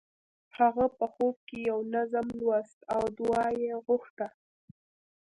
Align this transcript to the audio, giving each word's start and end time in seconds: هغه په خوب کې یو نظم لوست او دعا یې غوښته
هغه 0.57 0.85
په 0.97 1.05
خوب 1.13 1.35
کې 1.47 1.57
یو 1.69 1.79
نظم 1.95 2.27
لوست 2.39 2.79
او 2.95 3.01
دعا 3.17 3.47
یې 3.61 3.73
غوښته 3.85 4.27